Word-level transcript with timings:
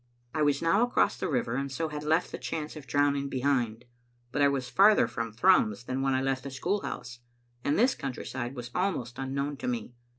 I 0.33 0.41
was 0.41 0.63
now 0.63 0.81
across 0.81 1.15
the 1.17 1.27
river, 1.29 1.53
and 1.55 1.71
so 1.71 1.89
had 1.89 2.01
left 2.03 2.31
the 2.31 2.39
chance 2.39 2.75
of 2.75 2.87
drowning 2.87 3.29
behind, 3.29 3.85
but 4.31 4.41
I 4.41 4.47
was 4.47 4.67
farther 4.67 5.07
from 5.07 5.31
Thrums 5.31 5.83
than 5.83 6.01
when 6.01 6.15
I 6.15 6.23
left 6.23 6.41
the 6.41 6.49
school 6.49 6.81
house, 6.81 7.19
and 7.63 7.77
this 7.77 7.93
countryside 7.93 8.55
was 8.55 8.71
almost 8.73 9.19
unknown 9.19 9.57
to 9.57 9.67
me. 9.67 9.93